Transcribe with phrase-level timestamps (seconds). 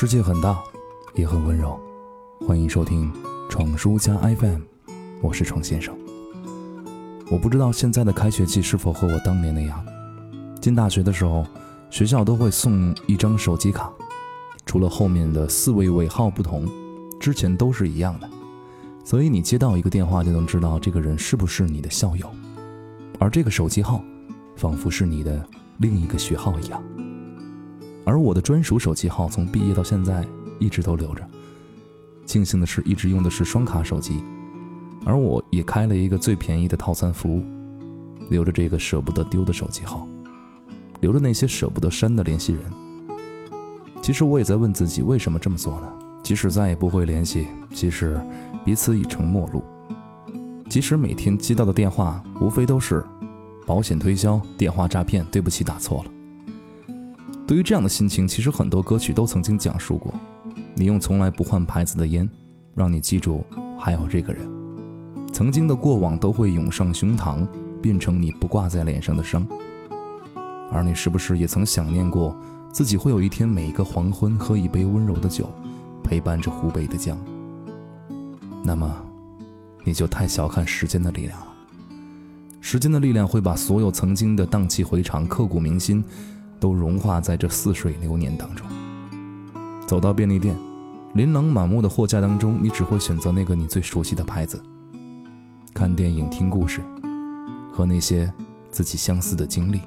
[0.00, 0.56] 世界很大，
[1.16, 1.76] 也很温柔。
[2.46, 3.12] 欢迎收听
[3.50, 4.60] 闯书家 FM，
[5.20, 5.92] 我是闯先生。
[7.28, 9.84] 我不知道现在的开学季是否和我当年那样。
[10.60, 11.44] 进大学的时候，
[11.90, 13.92] 学校都会送一张手机卡，
[14.64, 16.64] 除了后面的四位尾号不同，
[17.18, 18.30] 之前都是一样的。
[19.04, 22.30] 所以你接到一个电话，就能知道这个人是不是你的校友，
[23.18, 24.00] 而这个手机号，
[24.54, 25.44] 仿佛是你的
[25.78, 26.80] 另一个学号一样。
[28.08, 30.26] 而我的专属手机号从毕业到现在
[30.58, 31.22] 一直都留着。
[32.24, 34.24] 庆幸的是，一直用的是双卡手机，
[35.04, 37.44] 而我也开了一个最便宜的套餐服务，
[38.30, 40.08] 留着这个舍不得丢的手机号，
[41.00, 42.62] 留着那些舍不得删的联系人。
[44.00, 45.92] 其实我也在问自己，为什么这么做呢？
[46.22, 48.18] 即使再也不会联系，即使
[48.64, 49.62] 彼此已成陌路，
[50.70, 53.04] 即使每天接到的电话无非都是
[53.66, 56.10] 保险推销、电话诈骗，对不起，打错了。
[57.48, 60.12] 对于这样的心情，其实很多歌曲都曾经讲述过。
[60.74, 62.28] 你用从来不换牌子的烟，
[62.74, 63.42] 让你记住
[63.78, 64.46] 还有这个人。
[65.32, 67.48] 曾经的过往都会涌上胸膛，
[67.80, 69.48] 变成你不挂在脸上的伤。
[70.70, 72.36] 而你是不是也曾想念过，
[72.70, 75.50] 自己会有一天每一个黄昏喝一杯温柔的酒，
[76.04, 77.18] 陪伴着湖北的江？
[78.62, 78.94] 那么，
[79.84, 81.46] 你就太小看时间的力量了。
[82.60, 86.04] 时间的力量会把所有曾经的荡气回肠、刻骨铭心。
[86.58, 88.66] 都融化在这似水流年当中。
[89.86, 90.56] 走到便利店，
[91.14, 94.62] 琳琅满目的货架当中，你只会选择那个你最熟悉的牌子。
[95.72, 96.80] 看电影、听故事，
[97.72, 98.32] 和那些
[98.70, 99.80] 自己相似的经历，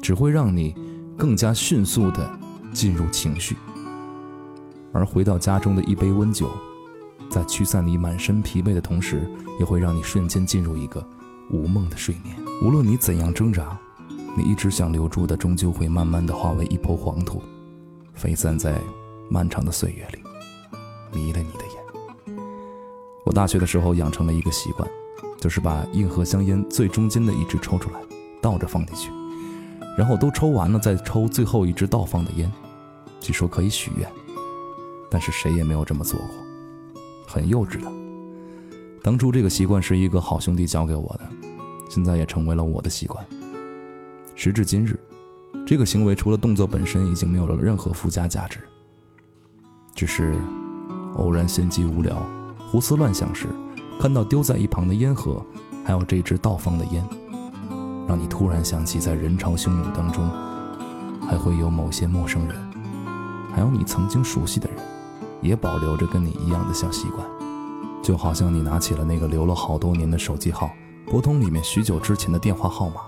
[0.00, 0.74] 只会让你
[1.16, 2.30] 更加迅速地
[2.72, 3.56] 进入情绪。
[4.92, 6.50] 而回到家中的一杯温酒，
[7.28, 11.06] 在驱散你满身疲惫的同时，也会让你瞬间进入一个
[11.50, 12.34] 无梦的睡眠。
[12.62, 13.78] 无论你怎样挣扎。
[14.38, 17.42] 你一直想留住的，终究会慢慢的化为一抔黄土，
[18.14, 18.80] 飞散在
[19.28, 20.18] 漫长的岁月里，
[21.12, 22.36] 迷了你的眼。
[23.24, 24.88] 我大学的时候养成了一个习惯，
[25.40, 27.98] 就是把硬盒香烟最中间的一支抽出来，
[28.40, 29.10] 倒着放进去，
[29.96, 32.48] 然后都抽完了再抽最后一支倒放的烟。
[33.18, 34.08] 据说可以许愿，
[35.10, 36.28] 但是谁也没有这么做过，
[37.26, 37.90] 很幼稚的。
[39.02, 41.28] 当初这个习惯是一个好兄弟教给我的，
[41.90, 43.26] 现在也成为了我的习惯。
[44.40, 44.96] 时至今日，
[45.66, 48.60] 这个行为除了动作本身已经没有了任何附加价值，
[49.96, 50.32] 只是
[51.16, 52.24] 偶然心悸无聊、
[52.70, 53.48] 胡思乱想时，
[54.00, 55.44] 看到丢在一旁的烟盒，
[55.84, 57.04] 还有这支倒放的烟，
[58.06, 60.30] 让你突然想起，在人潮汹涌当中，
[61.20, 62.54] 还会有某些陌生人，
[63.52, 64.78] 还有你曾经熟悉的人，
[65.42, 67.26] 也保留着跟你一样的小习惯，
[68.04, 70.70] 就好像你拿起了那个留了好多年的手机号，
[71.10, 73.00] 拨通里面许久之前的电话号码。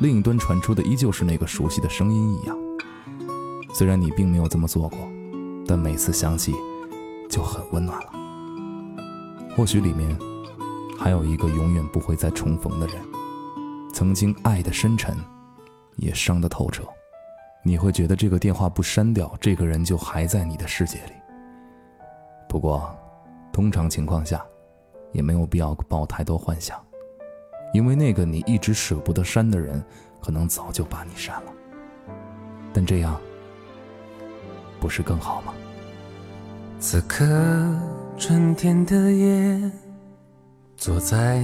[0.00, 2.56] 另一端传出的依旧是那个熟悉的声音一样。
[3.74, 4.98] 虽然你并没有这么做过，
[5.66, 6.54] 但每次想起
[7.28, 8.10] 就很温暖了。
[9.54, 10.18] 或许里面
[10.98, 12.96] 还有一个永远不会再重逢的人，
[13.92, 15.14] 曾经爱的深沉，
[15.96, 16.82] 也伤得透彻。
[17.62, 21.12] 你会觉得这个电话不删掉，这个人就还在你的世界里。
[22.48, 22.90] 不过，
[23.52, 24.42] 通常情况下，
[25.12, 26.82] 也没有必要抱太多幻想。
[27.72, 29.82] 因为那个你一直舍不得删的人，
[30.20, 31.52] 可能早就把你删了。
[32.72, 33.20] 但这样
[34.78, 35.52] 不是更好吗？
[36.78, 37.26] 此刻
[38.16, 39.70] 春天的夜，
[40.76, 41.40] 坐在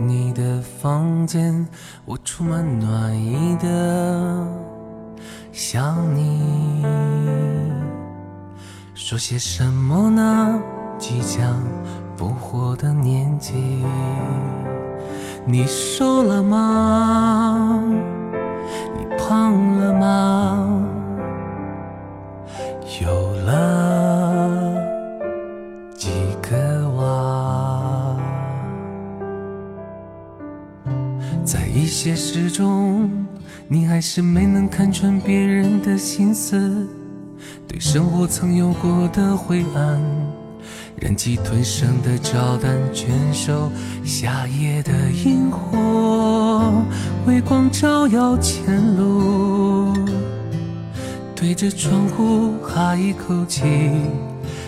[0.00, 1.68] 你的房间，
[2.04, 4.46] 我充满暖意的
[5.52, 6.84] 想你。
[8.94, 10.62] 说些什么呢？
[10.98, 11.62] 即将
[12.16, 13.84] 不惑的年纪。
[15.46, 17.82] 你瘦了吗？
[18.96, 20.86] 你胖了吗？
[23.02, 24.76] 有了
[25.94, 26.10] 几
[26.42, 28.16] 个娃？
[31.44, 33.10] 在一些事中，
[33.66, 36.86] 你还是没能看穿别人的心思，
[37.66, 40.00] 对生活曾有过的灰暗。
[40.96, 43.70] 忍气吞声的照弹，全收
[44.04, 44.92] 夏夜的
[45.24, 46.72] 萤火，
[47.26, 49.94] 微光照耀前路。
[51.34, 53.62] 对着窗户哈一口气，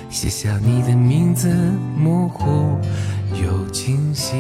[0.08, 1.54] 写下你的名字，
[1.96, 2.78] 模糊
[3.34, 4.32] 又清晰。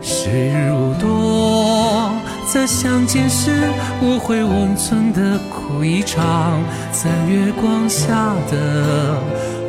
[0.00, 2.10] 时日如多，
[2.52, 3.52] 再相见时，
[4.00, 5.38] 我会温存的
[5.72, 9.16] 哭一场，在月光下的。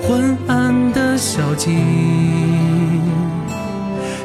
[0.05, 1.71] 昏暗的小径，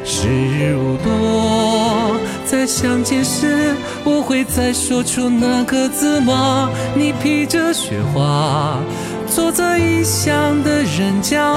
[0.03, 3.73] 时日无多，再相见时，
[4.03, 6.69] 我会再说出那个字吗？
[6.93, 8.77] 你披着雪花，
[9.25, 11.55] 坐在异乡的人家。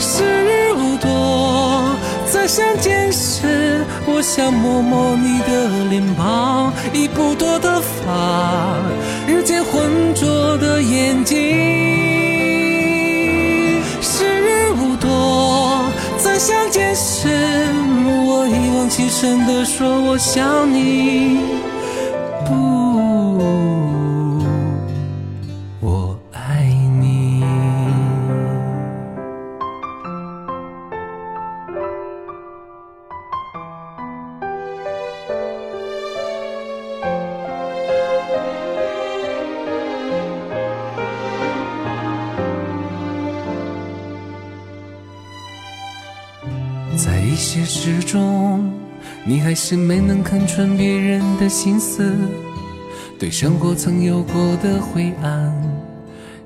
[0.00, 1.94] 时日无多，
[2.26, 3.57] 再相见时，
[4.18, 8.76] 我想摸摸你的脸庞，已不多的发，
[9.28, 11.36] 日渐浑浊的眼睛。
[14.02, 15.88] 时日无多，
[16.18, 17.28] 再相见时，
[18.26, 21.38] 我一往情深的说我想你，
[22.44, 22.50] 不，
[46.98, 48.72] 在一些事中，
[49.24, 52.12] 你还是没能看穿别人的心思，
[53.20, 55.54] 对生活曾有过的灰暗，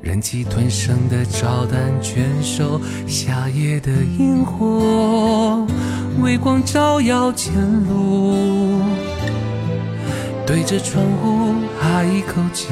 [0.03, 5.67] 忍气吞声的照单全收夏夜的萤火，
[6.21, 7.55] 微光照耀前
[7.89, 8.83] 路，
[10.47, 12.69] 对着窗户哈一口气，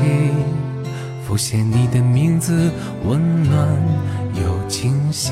[1.26, 2.70] 浮现你的名字，
[3.06, 3.66] 温暖
[4.34, 5.30] 又清晰。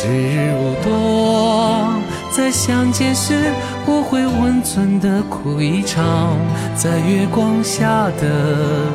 [0.00, 1.92] 时日无多，
[2.30, 3.50] 再相见时，
[3.84, 6.36] 我会温存的哭一场，
[6.76, 8.92] 在月光下的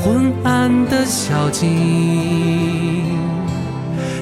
[0.00, 3.18] 昏暗的小径。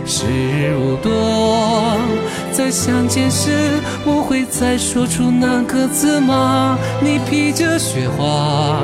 [0.06, 1.98] 时日无多，
[2.50, 6.78] 再相见时，我会再说出那个字吗？
[7.02, 8.80] 你披着雪花，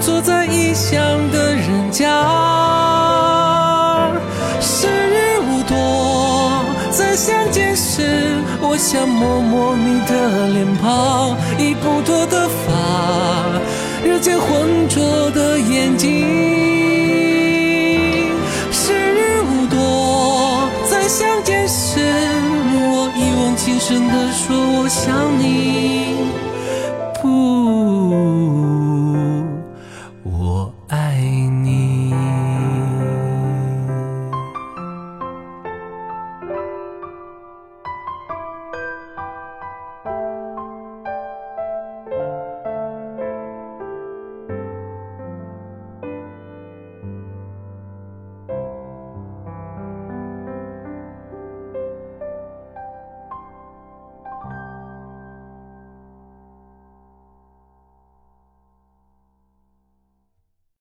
[0.00, 1.00] 坐在异乡
[1.30, 2.89] 的人家。
[7.20, 8.00] 相见时，
[8.62, 12.72] 我想摸摸你的脸庞，已不脱的发，
[14.02, 16.26] 日渐浑浊的眼睛。
[18.72, 22.00] 时日无多，再相见时，
[22.72, 25.99] 我一往情深地说我想你，